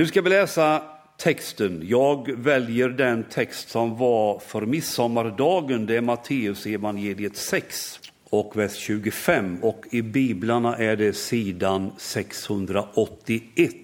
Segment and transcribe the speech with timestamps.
[0.00, 0.82] Nu ska vi läsa
[1.16, 1.82] texten.
[1.84, 5.86] Jag väljer den text som var för midsommardagen.
[5.86, 8.00] Det är Matteus evangeliet 6
[8.30, 13.74] och vers 25 och i biblarna är det sidan 681.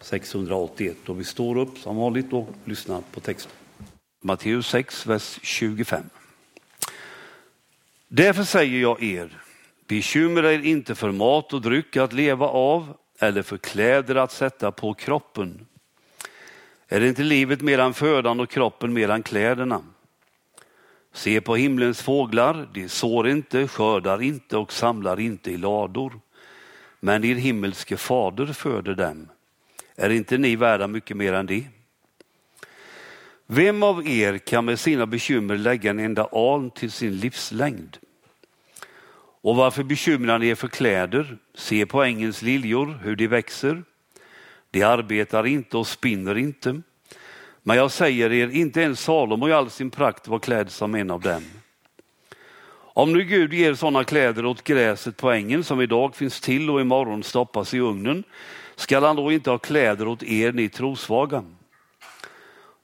[0.00, 3.52] 681 och vi står upp som vanligt och lyssnar på texten.
[4.22, 6.02] Matteus 6, vers 25.
[8.08, 9.42] Därför säger jag er,
[9.88, 14.72] bekymra er inte för mat och dryck att leva av eller för kläder att sätta
[14.72, 15.66] på kroppen.
[16.88, 19.82] Är inte livet medan födan och kroppen medan kläderna?
[21.12, 26.20] Se på himlens fåglar, de sår inte, skördar inte och samlar inte i lador.
[27.00, 29.28] Men er himmelske fader föder dem.
[29.96, 31.64] Är inte ni värda mycket mer än det?
[33.46, 37.98] Vem av er kan med sina bekymmer lägga en enda aln till sin livslängd?
[39.42, 41.38] Och varför bekymrar ni er för kläder?
[41.54, 43.82] Se på ängens liljor, hur de växer.
[44.70, 46.82] De arbetar inte och spinner inte.
[47.62, 51.10] Men jag säger er, inte ens Salomo i all sin prakt var klädd som en
[51.10, 51.42] av dem.
[52.92, 56.80] Om nu Gud ger sådana kläder åt gräset på ängen som idag finns till och
[56.80, 58.24] imorgon stoppas i ugnen,
[58.76, 61.44] skall han då inte ha kläder åt er, ni trosvaga?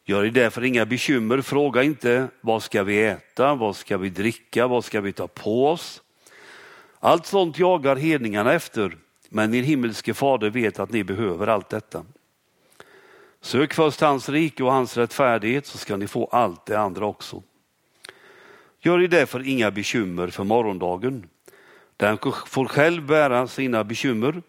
[0.05, 4.67] Gör er därför inga bekymmer, fråga inte vad ska vi äta, vad ska vi dricka,
[4.67, 6.03] vad ska vi ta på oss?
[7.07, 8.97] Allt sånt jagar hedningarna efter,
[9.29, 12.05] men din himmelske fader vet att ni behöver allt detta.
[13.41, 17.43] Sök först hans rike och hans rättfärdighet så ska ni få allt det andra också.
[18.81, 21.29] Gör er därför inga bekymmer för morgondagen.
[21.97, 24.43] Den får själv bära sina bekymmer.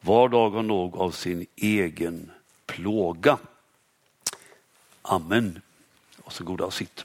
[0.00, 2.30] Var dag har nog av sin egen
[2.66, 3.38] plåga.
[5.02, 5.60] Amen.
[6.24, 7.04] Varsågoda och sitt.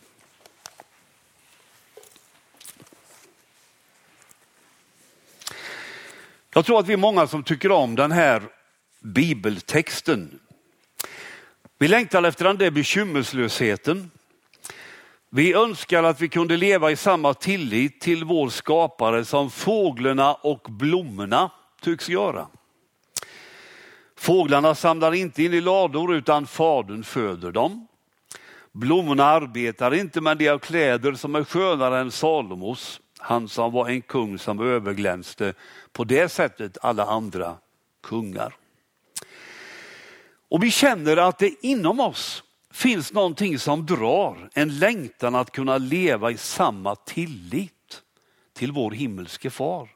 [6.57, 8.43] Jag tror att vi är många som tycker om den här
[8.99, 10.39] bibeltexten.
[11.77, 14.11] Vi längtar efter den där bekymmerslösheten.
[15.29, 20.67] Vi önskar att vi kunde leva i samma tillit till vår skapare som fåglarna och
[20.69, 21.51] blommorna
[21.81, 22.47] tycks göra.
[24.15, 27.87] Fåglarna samlar inte in i lador utan fadern föder dem.
[28.71, 33.89] Blommorna arbetar inte men de har kläder som är skönare än Salomos, han som var
[33.89, 35.53] en kung som överglänste
[35.91, 37.57] på det sättet alla andra
[38.03, 38.55] kungar.
[40.49, 45.77] Och vi känner att det inom oss finns någonting som drar, en längtan att kunna
[45.77, 48.01] leva i samma tillit
[48.53, 49.89] till vår himmelske far.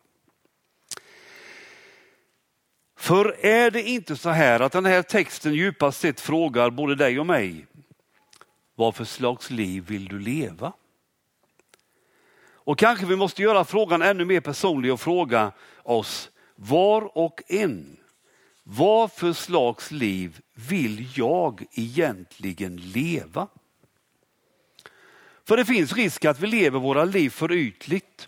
[2.97, 7.20] För är det inte så här att den här texten djupast sett frågar både dig
[7.20, 7.66] och mig,
[8.75, 10.74] vad för slags liv vill du leva?
[12.64, 15.52] Och kanske vi måste göra frågan ännu mer personlig och fråga
[15.84, 17.98] oss var och en,
[18.64, 23.48] vad för slags liv vill jag egentligen leva?
[25.48, 28.28] För det finns risk att vi lever våra liv för ytligt.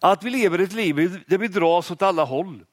[0.00, 2.64] Att vi lever ett liv där vi dras åt alla håll.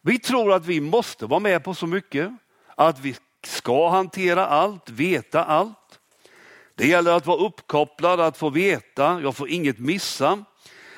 [0.00, 2.32] Vi tror att vi måste vara med på så mycket,
[2.74, 5.81] att vi ska hantera allt, veta allt.
[6.82, 10.44] Det gäller att vara uppkopplad, att få veta, jag får inget missa.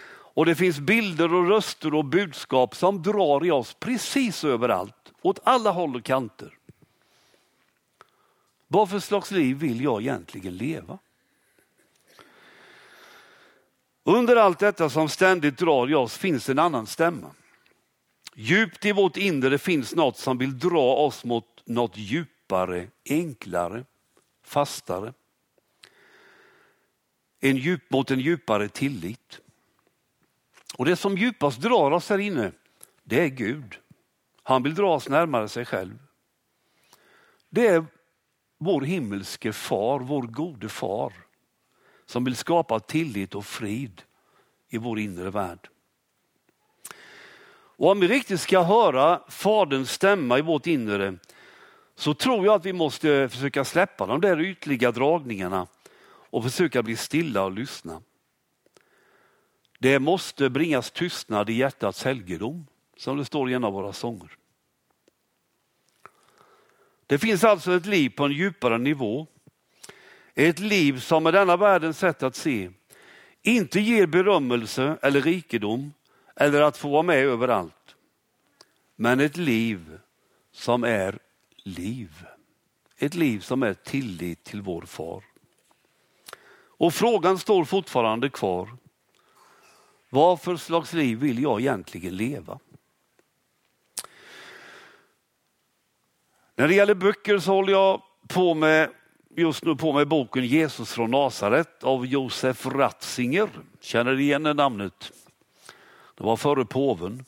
[0.08, 5.40] Och det finns bilder och röster och budskap som drar i oss precis överallt, åt
[5.42, 6.58] alla håll och kanter.
[8.68, 10.98] Vad för slags liv vill jag egentligen leva?
[14.04, 17.30] Under allt detta som ständigt drar i oss finns en annan stämma.
[18.34, 23.84] Djupt i vårt inre finns något som vill dra oss mot något djupare, enklare,
[24.44, 25.12] fastare.
[27.44, 29.40] En djup, mot en djupare tillit.
[30.76, 32.52] Och det som djupast drar oss här inne,
[33.02, 33.78] det är Gud.
[34.42, 35.98] Han vill dra oss närmare sig själv.
[37.50, 37.84] Det är
[38.58, 41.12] vår himmelske far, vår gode far,
[42.06, 44.02] som vill skapa tillit och frid
[44.68, 45.68] i vår inre värld.
[47.76, 51.18] Och om vi riktigt ska höra Faderns stämma i vårt inre
[51.94, 55.66] så tror jag att vi måste försöka släppa de där ytliga dragningarna
[56.34, 58.02] och försöka bli stilla och lyssna.
[59.78, 62.66] Det måste bringas tystnad i hjärtats helgedom,
[62.96, 64.36] som det står i en av våra sånger.
[67.06, 69.26] Det finns alltså ett liv på en djupare nivå.
[70.34, 72.70] Ett liv som med denna världens sätt att se
[73.42, 75.92] inte ger berömmelse eller rikedom
[76.36, 77.96] eller att få vara med överallt.
[78.96, 79.98] Men ett liv
[80.52, 81.18] som är
[81.56, 82.26] liv.
[82.98, 85.24] Ett liv som är tillit till vår far.
[86.84, 88.68] Och frågan står fortfarande kvar.
[90.10, 92.58] Vad för slags liv vill jag egentligen leva?
[96.56, 98.90] När det gäller böcker så håller jag på med,
[99.36, 103.48] just nu på med boken Jesus från Nasaret av Josef Ratzinger.
[103.80, 105.12] Känner du igen det namnet?
[106.14, 107.24] Det var före påven.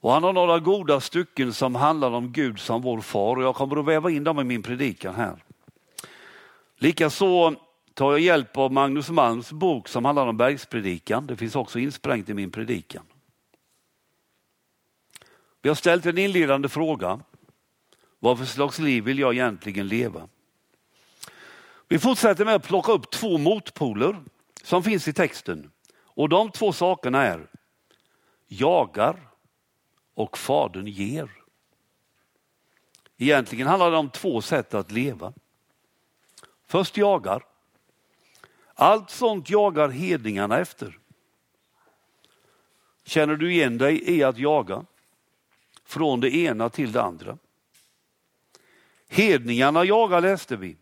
[0.00, 3.54] Och han har några goda stycken som handlar om Gud som vår far och jag
[3.54, 5.44] kommer att väva in dem i min predikan här.
[6.78, 7.54] Likaså
[7.94, 11.26] tar jag hjälp av Magnus Malms bok som handlar om bergspredikan.
[11.26, 13.02] Det finns också insprängt i min predikan.
[15.62, 17.20] Vi har ställt en inledande fråga.
[18.18, 20.28] Vad för slags liv vill jag egentligen leva?
[21.88, 24.24] Vi fortsätter med att plocka upp två motpoler
[24.62, 25.70] som finns i texten.
[25.96, 27.46] Och de två sakerna är
[28.46, 29.30] jagar
[30.14, 31.30] och Fadern ger.
[33.16, 35.32] Egentligen handlar det om två sätt att leva.
[36.66, 37.44] Först jagar.
[38.74, 40.98] Allt sånt jagar hedningarna efter.
[43.04, 44.84] Känner du igen dig i att jaga?
[45.84, 47.38] Från det ena till det andra.
[49.08, 50.76] Hedningarna jagar läste vi.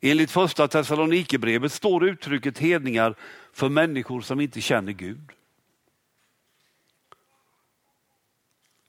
[0.00, 3.14] Enligt första Thessalonikerbrevet står uttrycket hedningar
[3.52, 5.32] för människor som inte känner Gud.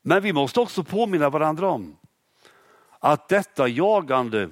[0.02, 1.96] Men vi måste också påminna varandra om
[2.98, 4.50] att detta jagande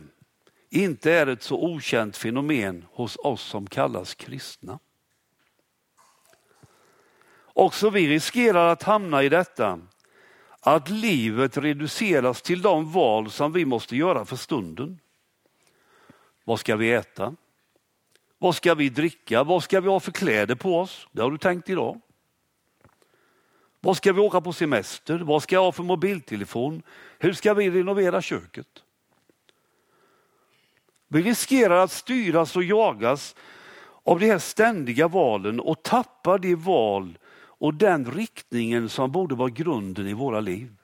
[0.75, 4.79] inte är ett så okänt fenomen hos oss som kallas kristna.
[7.45, 9.81] Också vi riskerar att hamna i detta,
[10.61, 14.99] att livet reduceras till de val som vi måste göra för stunden.
[16.45, 17.37] Vad ska vi äta?
[18.39, 19.45] Vad ska vi dricka?
[19.45, 21.09] Vad ska vi ha för kläder på oss?
[21.13, 22.01] Det har du tänkt idag.
[23.81, 25.19] Vad ska vi åka på semester?
[25.19, 26.83] Vad ska jag ha för mobiltelefon?
[27.19, 28.84] Hur ska vi renovera köket?
[31.09, 33.37] Vi riskerar att styras och jagas
[34.03, 39.49] av de här ständiga valen och tappar de val och den riktningen som borde vara
[39.49, 40.77] grunden i våra liv.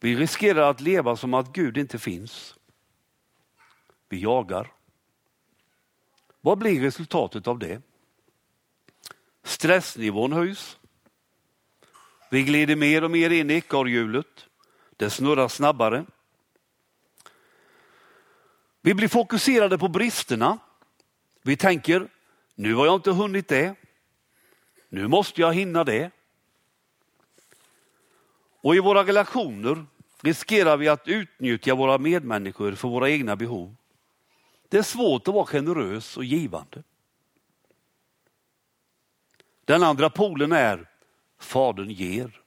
[0.00, 2.54] Vi riskerar att leva som att Gud inte finns.
[4.08, 4.72] Vi jagar.
[6.40, 7.82] Vad blir resultatet av det?
[9.42, 10.78] Stressnivån höjs.
[12.30, 14.46] Vi glider mer och mer in i ekorrhjulet.
[14.96, 16.04] Det snurrar snabbare.
[18.80, 20.58] Vi blir fokuserade på bristerna.
[21.42, 22.08] Vi tänker,
[22.54, 23.74] nu har jag inte hunnit det.
[24.88, 26.10] Nu måste jag hinna det.
[28.60, 29.86] Och i våra relationer
[30.22, 33.76] riskerar vi att utnyttja våra medmänniskor för våra egna behov.
[34.68, 36.82] Det är svårt att vara generös och givande.
[39.64, 40.88] Den andra polen är
[41.38, 42.40] Fadern ger.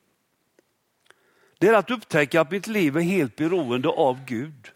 [1.57, 4.71] Det är att upptäcka att mitt liv är helt beroende av Gud.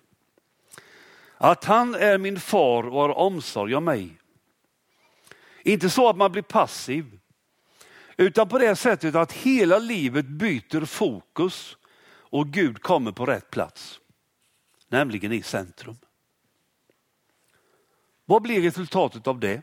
[1.37, 4.17] Att han är min far och har omsorg om mig.
[5.63, 7.19] Inte så att man blir passiv,
[8.17, 13.99] utan på det sättet att hela livet byter fokus och Gud kommer på rätt plats,
[14.87, 15.97] nämligen i centrum.
[18.25, 19.61] Vad blir resultatet av det?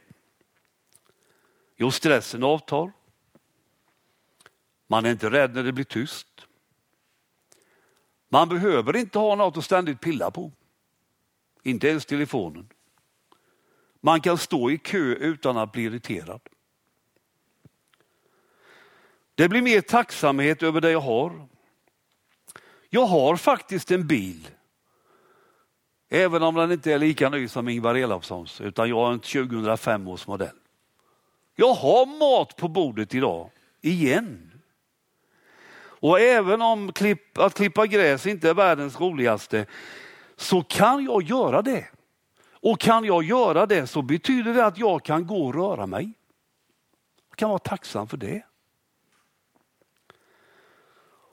[1.77, 2.93] Jo, stressen avtar.
[4.87, 6.47] Man är inte rädd när det blir tyst.
[8.29, 10.53] Man behöver inte ha något att ständigt pilla på.
[11.67, 12.69] Inte ens telefonen.
[14.01, 16.41] Man kan stå i kö utan att bli irriterad.
[19.35, 21.49] Det blir mer tacksamhet över det jag har.
[22.91, 24.49] Jag har faktiskt en bil.
[26.09, 30.09] Även om den inte är lika ny som Ingvar Elofssons, utan jag har en 2005
[30.09, 30.57] års modell.
[31.57, 34.51] Jag har mat på bordet idag, igen.
[35.77, 39.67] Och även om klipp, att klippa gräs inte är världens roligaste,
[40.37, 41.87] så kan jag göra det.
[42.51, 46.13] Och kan jag göra det så betyder det att jag kan gå och röra mig.
[47.29, 48.43] Jag kan vara tacksam för det.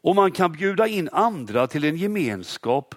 [0.03, 2.96] Och man kan bjuda in andra till en gemenskap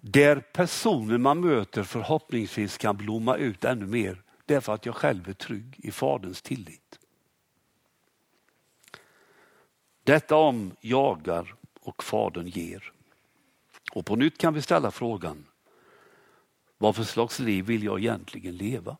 [0.00, 5.32] där personen man möter förhoppningsvis kan blomma ut ännu mer därför att jag själv är
[5.32, 6.98] trygg i Faderns tillit.
[10.04, 12.92] Detta om jagar och Fadern ger.
[13.92, 15.46] Och på nytt kan vi ställa frågan,
[16.78, 18.96] vad för slags liv vill jag egentligen leva?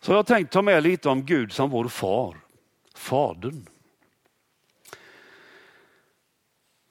[0.00, 2.36] Så jag tänkte tänkt ta med lite om Gud som vår far,
[2.94, 3.66] Fadern.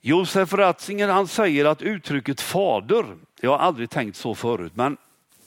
[0.02, 4.98] Josef Ratzinger han säger att uttrycket fader, jag har aldrig tänkt så förut, men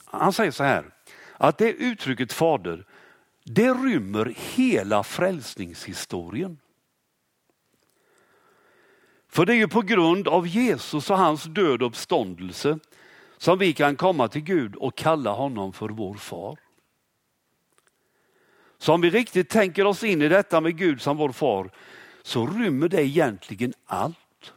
[0.05, 0.95] han säger så här,
[1.37, 2.85] att det uttrycket fader,
[3.45, 6.59] det rymmer hela frälsningshistorien.
[9.31, 12.79] För det är ju på grund av Jesus och hans död och uppståndelse
[13.37, 16.59] som vi kan komma till Gud och kalla honom för vår far.
[18.79, 21.71] Så om vi riktigt tänker oss in i detta med Gud som vår far,
[22.23, 24.53] så rymmer det egentligen allt.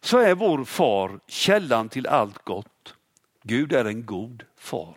[0.00, 2.94] Så är vår far källan till allt gott.
[3.42, 4.96] Gud är en god far.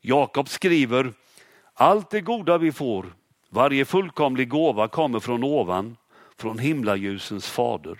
[0.00, 1.12] Jakob skriver,
[1.74, 3.14] allt det goda vi får,
[3.54, 5.96] varje fullkomlig gåva kommer från ovan,
[6.36, 7.98] från himlaljusens fader.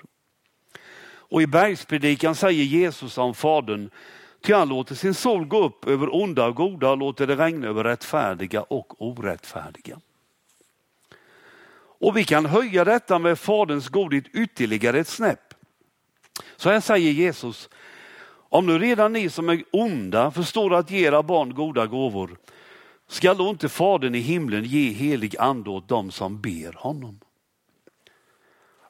[1.07, 3.91] Och i bergspredikan säger Jesus om Fadern,
[4.43, 7.67] ty han låter sin sol gå upp över onda och goda och låter det regna
[7.67, 10.01] över rättfärdiga och orättfärdiga.
[12.01, 15.55] Och vi kan höja detta med Faderns godhet ytterligare ett snäpp.
[16.57, 17.69] Så här säger Jesus,
[18.49, 22.37] om nu redan ni som är onda förstår att ge era barn goda gåvor,
[23.09, 27.21] skall då inte Fadern i himlen ge helig ande åt dem som ber honom?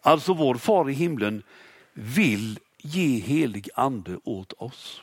[0.00, 1.42] Alltså vår far i himlen
[1.92, 5.02] vill ge helig ande åt oss.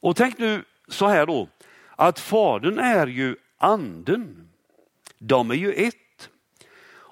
[0.00, 1.48] Och tänk nu så här då,
[1.96, 4.48] att Fadern är ju anden.
[5.18, 6.30] De är ju ett.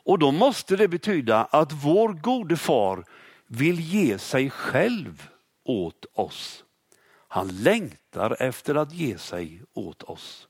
[0.04, 3.04] Och då måste det betyda att vår gode far
[3.46, 5.28] vill ge sig själv
[5.64, 6.64] åt oss.
[7.34, 10.48] Han längtar efter att ge sig åt oss.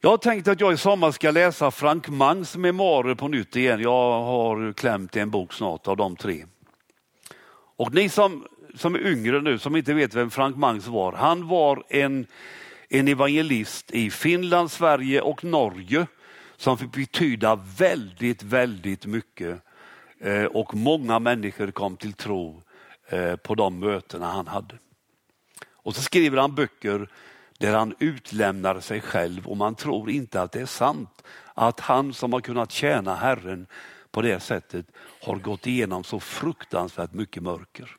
[0.00, 3.80] Jag har tänkt att jag i sommar ska läsa Frank Mangs memoarer på nytt igen.
[3.80, 6.46] Jag har klämt i en bok snart av de tre.
[7.76, 11.48] Och ni som, som är yngre nu, som inte vet vem Frank Mangs var, han
[11.48, 12.26] var en,
[12.88, 16.06] en evangelist i Finland, Sverige och Norge
[16.56, 19.65] som fick betyda väldigt, väldigt mycket.
[20.20, 22.62] Eh, och många människor kom till tro
[23.08, 24.78] eh, på de mötena han hade.
[25.70, 27.08] Och så skriver han böcker
[27.58, 31.22] där han utlämnar sig själv och man tror inte att det är sant
[31.54, 33.66] att han som har kunnat tjäna Herren
[34.10, 34.86] på det sättet
[35.22, 37.96] har gått igenom så fruktansvärt mycket mörker.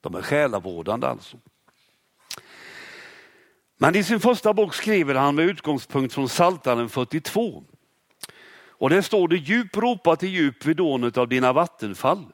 [0.00, 1.36] De är själavårdande alltså.
[3.78, 7.64] Men i sin första bok skriver han med utgångspunkt från Psaltaren 42.
[8.78, 12.26] Och där står det djup ropa till djup vid dånet av dina vattenfall.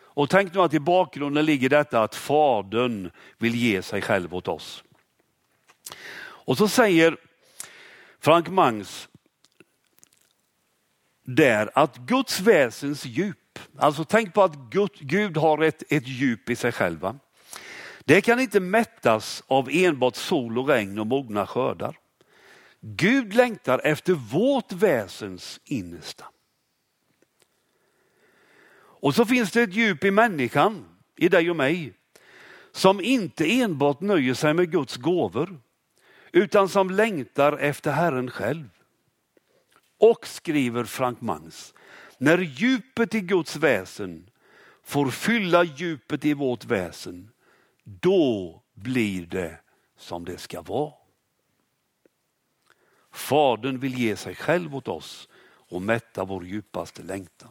[0.00, 4.48] Och tänk nu att i bakgrunden ligger detta att Fadern vill ge sig själv åt
[4.48, 4.84] oss.
[6.20, 7.16] Och så säger
[8.20, 9.08] Frank Mangs
[11.24, 14.56] där att Guds väsens djup, alltså tänk på att
[15.00, 17.18] Gud har ett, ett djup i sig själva.
[18.04, 21.96] Det kan inte mättas av enbart sol och regn och mogna skördar.
[22.80, 26.24] Gud längtar efter vårt väsens innersta.
[29.00, 30.84] Och så finns det ett djup i människan,
[31.16, 31.92] i dig och mig,
[32.72, 35.60] som inte enbart nöjer sig med Guds gåvor,
[36.32, 38.68] utan som längtar efter Herren själv.
[39.98, 41.74] Och skriver Frank Mangs,
[42.18, 44.30] när djupet i Guds väsen
[44.82, 47.30] får fylla djupet i vårt väsen,
[47.84, 49.60] då blir det
[49.98, 50.97] som det ska vara.
[53.18, 55.28] Fadern vill ge sig själv åt oss
[55.70, 57.48] och mätta vår djupaste längtan.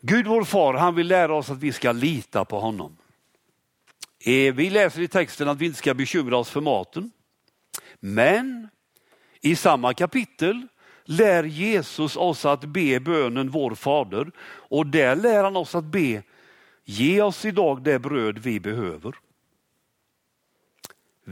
[0.00, 2.96] Gud vår far, han vill lära oss att vi ska lita på honom.
[4.24, 7.10] Eh, vi läser i texten att vi inte ska bekymra oss för maten.
[8.00, 8.68] Men
[9.40, 10.66] i samma kapitel
[11.04, 16.22] lär Jesus oss att be bönen vår fader och där lär han oss att be
[16.84, 19.14] Ge oss idag det bröd vi behöver.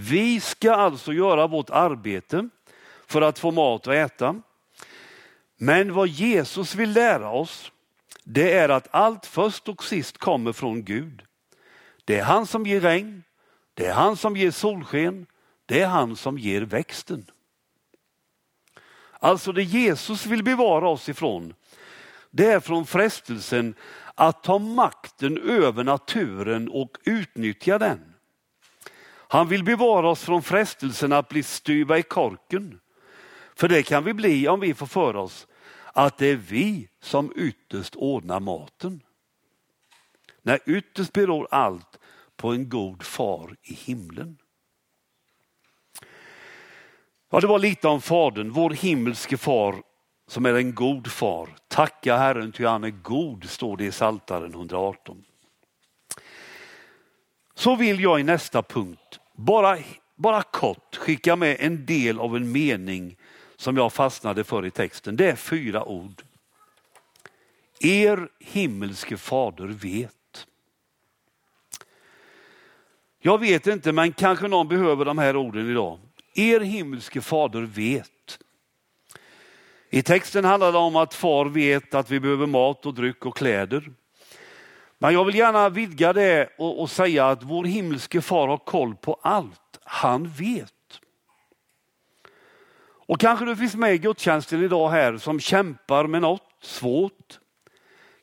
[0.01, 2.49] Vi ska alltså göra vårt arbete
[3.07, 4.43] för att få mat att äta.
[5.57, 7.73] Men vad Jesus vill lära oss,
[8.25, 11.23] det är att allt först och sist kommer från Gud.
[12.05, 13.23] Det är han som ger regn,
[13.75, 15.27] det är han som ger solsken,
[15.67, 17.27] det är han som ger växten.
[19.13, 21.55] Alltså det Jesus vill bevara oss ifrån,
[22.31, 23.75] det är från frestelsen
[24.15, 28.08] att ta makten över naturen och utnyttja den.
[29.29, 32.81] Han vill bevara oss från frestelsen att bli styva i korken.
[33.55, 35.47] För det kan vi bli om vi får för oss
[35.93, 39.03] att det är vi som ytterst ordnar maten.
[40.43, 41.99] När ytterst beror allt
[42.37, 44.39] på en god far i himlen.
[47.31, 49.83] Ja, det var lite om Fadern, vår himmelske far
[50.27, 51.57] som är en god far.
[51.69, 55.25] Tacka Herren ty han är god, står det i Saltaren 118.
[57.59, 59.79] Så vill jag i nästa punkt bara,
[60.17, 63.17] bara kort skicka med en del av en mening
[63.57, 65.17] som jag fastnade för i texten.
[65.17, 66.23] Det är fyra ord.
[67.81, 70.47] Er himmelske fader vet.
[73.21, 75.99] Jag vet inte, men kanske någon behöver de här orden idag.
[76.35, 78.39] Er himmelske fader vet.
[79.91, 83.37] I texten handlar det om att far vet att vi behöver mat och dryck och
[83.37, 83.93] kläder.
[84.99, 88.95] Men jag vill gärna vidga det och, och säga att vår himmelske far har koll
[88.97, 89.79] på allt.
[89.85, 90.73] Han vet.
[93.09, 97.39] Och kanske du finns med i gudstjänsten idag här som kämpar med något svårt.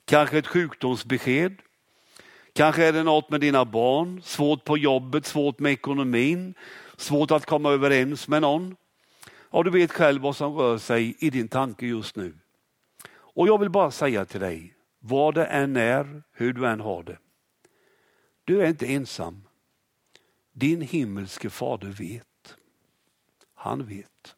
[0.05, 1.55] Kanske ett sjukdomsbesked.
[2.53, 6.53] Kanske är det något med dina barn, svårt på jobbet, svårt med ekonomin,
[6.97, 8.75] svårt att komma överens med någon.
[9.51, 12.33] Ja, du vet själv vad som rör sig i din tanke just nu.
[13.11, 14.74] Och jag vill bara säga till dig,
[15.07, 17.17] vad det än är, hur du än har det.
[18.43, 19.47] Du är inte ensam.
[20.51, 22.57] Din himmelske fader vet.
[23.53, 24.35] Han vet.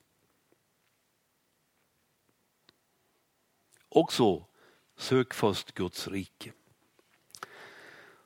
[3.90, 4.46] Och så,
[4.98, 6.52] sök först Guds rike.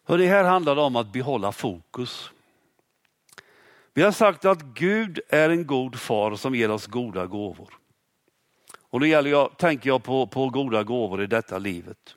[0.03, 2.31] Hör, det här handlar om att behålla fokus.
[3.93, 7.73] Vi har sagt att Gud är en god far som ger oss goda gåvor.
[8.79, 12.15] Och då gäller jag, tänker jag på, på goda gåvor i detta livet.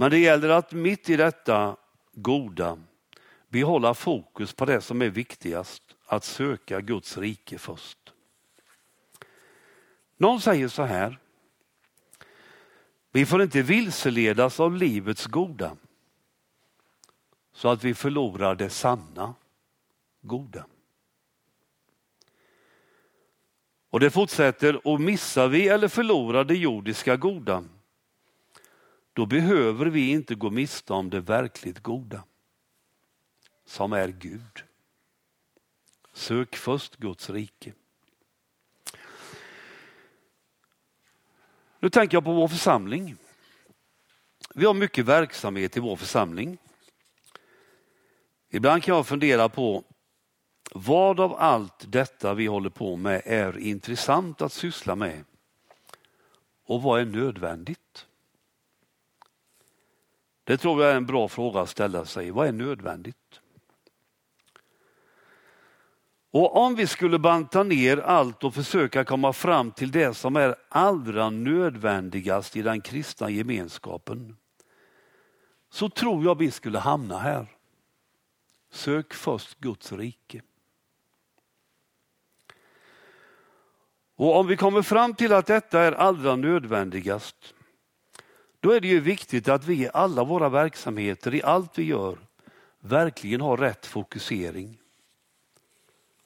[0.00, 1.76] Men det gäller att mitt i detta
[2.12, 2.78] goda
[3.48, 8.12] behålla fokus på det som är viktigast, att söka Guds rike först.
[10.16, 11.18] Någon säger så här,
[13.12, 15.76] vi får inte vilseledas av livets goda
[17.52, 19.34] så att vi förlorar det sanna
[20.20, 20.66] goda.
[23.90, 27.64] Och det fortsätter, och missar vi eller förlorar det jordiska goda,
[29.18, 32.24] då behöver vi inte gå miste om det verkligt goda,
[33.64, 34.64] som är Gud.
[36.12, 37.72] Sök först Guds rike.
[41.78, 43.16] Nu tänker jag på vår församling.
[44.54, 46.58] Vi har mycket verksamhet i vår församling.
[48.50, 49.84] Ibland kan jag fundera på
[50.70, 55.24] vad av allt detta vi håller på med är intressant att syssla med
[56.64, 58.07] och vad är nödvändigt?
[60.48, 62.30] Det tror jag är en bra fråga att ställa sig.
[62.30, 63.40] Vad är nödvändigt?
[66.30, 70.54] Och om vi skulle banta ner allt och försöka komma fram till det som är
[70.68, 74.36] allra nödvändigast i den kristna gemenskapen,
[75.70, 77.46] så tror jag vi skulle hamna här.
[78.70, 80.42] Sök först Guds rike.
[84.16, 87.54] Och om vi kommer fram till att detta är allra nödvändigast,
[88.60, 92.18] då är det ju viktigt att vi i alla våra verksamheter, i allt vi gör,
[92.80, 94.78] verkligen har rätt fokusering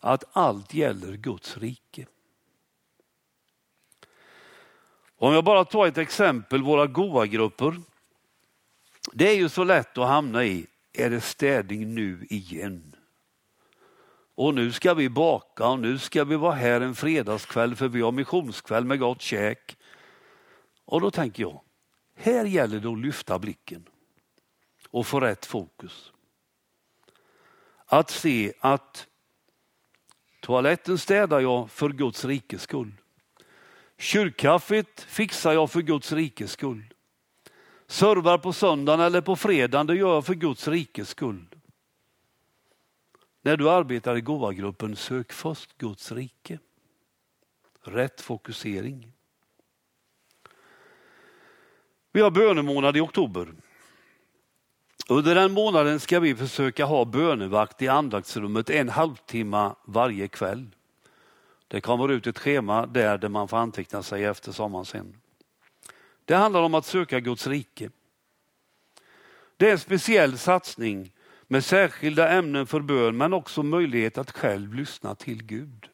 [0.00, 2.06] att allt gäller Guds rike.
[5.16, 7.76] Om jag bara tar ett exempel, våra goa-grupper.
[9.12, 12.96] Det är ju så lätt att hamna i, är det städning nu igen?
[14.34, 18.00] Och nu ska vi baka och nu ska vi vara här en fredagskväll för vi
[18.00, 19.76] har missionskväll med gott käk.
[20.84, 21.60] Och då tänker jag,
[22.14, 23.88] här gäller det att lyfta blicken
[24.90, 26.12] och få rätt fokus.
[27.86, 29.06] Att se att
[30.40, 32.92] Toaletten städar jag för Guds rikes skull.
[33.98, 36.94] Kyrkkaffet fixar jag för Guds rikes skull.
[37.86, 41.46] Servar på söndagen eller på fredagen, det gör jag för Guds rikes skull.
[43.42, 46.58] När du arbetar i gåvagruppen, sök först Guds rike.
[47.80, 49.11] Rätt fokusering.
[52.12, 53.48] Vi har bönemånad i oktober.
[55.08, 60.66] Under den månaden ska vi försöka ha bönevakt i andaktsrummet en halvtimme varje kväll.
[61.68, 65.16] Det kommer ut ett schema där, där man får anteckna sig efter sommaren sen.
[66.24, 67.90] Det handlar om att söka Guds rike.
[69.56, 71.12] Det är en speciell satsning
[71.48, 75.91] med särskilda ämnen för bön men också möjlighet att själv lyssna till Gud.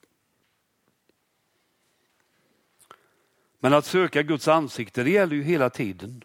[3.58, 6.24] Men att söka Guds ansikte det gäller ju hela tiden.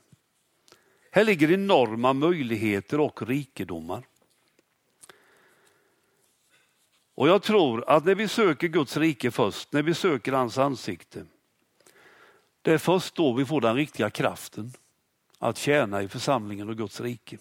[1.11, 4.03] Här ligger enorma möjligheter och rikedomar.
[7.15, 11.25] Och jag tror att när vi söker Guds rike först, när vi söker hans ansikte,
[12.61, 14.73] det är först då vi får den riktiga kraften
[15.39, 17.37] att tjäna i församlingen och Guds rike.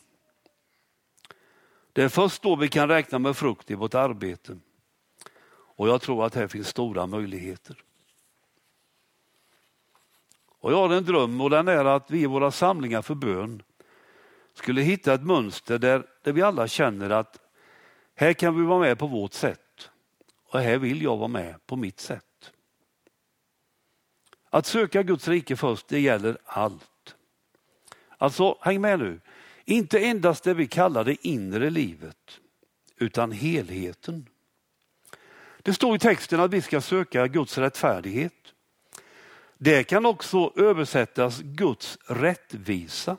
[1.92, 4.59] Det är först då vi kan räkna med frukt i vårt arbete.
[5.52, 7.85] Och jag tror att här finns stora möjligheter.
[10.62, 13.62] Och jag har en dröm och den är att vi i våra samlingar för bön
[14.55, 17.38] skulle hitta ett mönster där, där vi alla känner att
[18.14, 19.90] här kan vi vara med på vårt sätt
[20.48, 22.53] och här vill jag vara med på mitt sätt.
[24.51, 27.14] Att söka Guds rike först, det gäller allt.
[28.18, 29.20] Alltså, häng med nu.
[29.64, 32.40] Inte endast det vi kallar det inre livet,
[32.96, 34.27] utan helheten.
[35.62, 38.51] Det står i texten att vi ska söka Guds rättfärdighet.
[39.64, 43.16] Det kan också översättas Guds rättvisa.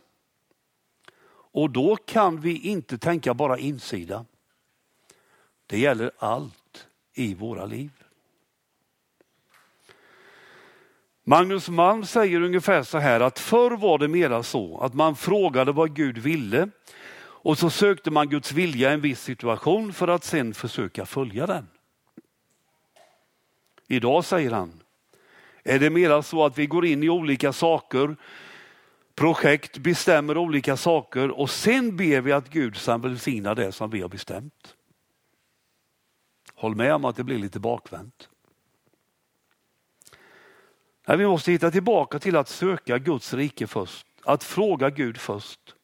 [1.51, 4.25] Och då kan vi inte tänka bara insida.
[5.65, 7.91] Det gäller allt i våra liv.
[11.23, 15.71] Magnus Malm säger ungefär så här att förr var det mera så att man frågade
[15.71, 16.69] vad Gud ville
[17.19, 21.47] och så sökte man Guds vilja i en viss situation för att sen försöka följa
[21.47, 21.67] den.
[23.88, 24.82] Idag säger han,
[25.63, 28.15] är det mera så att vi går in i olika saker,
[29.15, 34.02] projekt, bestämmer olika saker och sen ber vi att Gud ska välsigna det som vi
[34.02, 34.76] har bestämt.
[36.56, 38.30] Håll med om att det blir lite bakvänt.
[41.08, 45.76] Nej, vi måste hitta tillbaka till att söka Guds rike först, att fråga Gud först.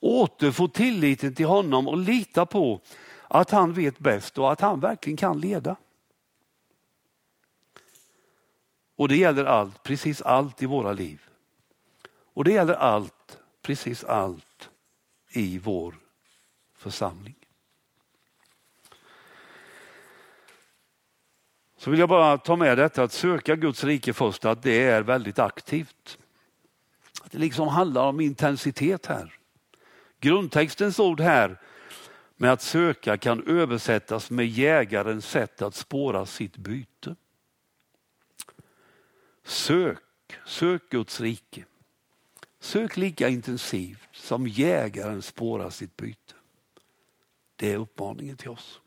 [0.00, 2.80] Återfå tilliten till honom och lita på
[3.28, 5.76] att han vet bäst och att han verkligen kan leda.
[9.00, 11.20] Och det gäller allt, precis allt i våra liv.
[12.34, 14.70] Och det gäller allt, precis allt
[15.30, 15.94] i vår
[16.76, 17.34] församling.
[21.76, 25.02] Så vill jag bara ta med detta att söka Guds rike först, att det är
[25.02, 26.18] väldigt aktivt.
[27.22, 29.34] Att det liksom handlar om intensitet här.
[30.18, 31.60] Grundtextens ord här
[32.36, 37.16] med att söka kan översättas med jägarens sätt att spåra sitt byte.
[39.44, 39.98] Sök,
[40.46, 41.64] sök Guds rike.
[42.60, 46.34] Sök lika intensivt som jägaren spårar sitt byte.
[47.56, 48.80] Det är uppmaningen till oss.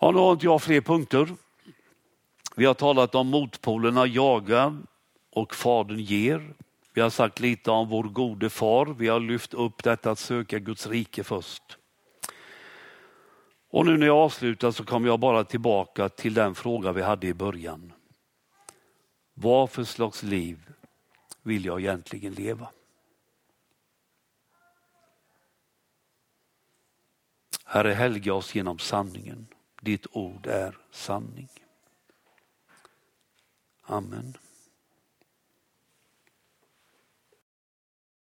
[0.00, 1.34] Ja, nu har inte jag fler punkter.
[2.56, 4.82] Vi har talat om motpolerna jaga
[5.30, 6.54] och fadern ger.
[6.92, 8.86] Vi har sagt lite om vår gode far.
[8.86, 11.78] Vi har lyft upp detta att söka Guds rike först.
[13.70, 17.26] Och nu när jag avslutar så kommer jag bara tillbaka till den fråga vi hade
[17.26, 17.92] i början.
[19.34, 20.72] Vad för slags liv
[21.42, 22.68] vill jag egentligen leva?
[27.64, 29.46] Herre, helga oss genom sanningen.
[29.80, 31.48] Ditt ord är sanning.
[33.82, 34.34] Amen.